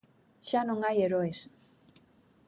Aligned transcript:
Xa 0.47 0.61
non 0.67 0.79
hai 0.85 0.97
heroes. 1.03 1.39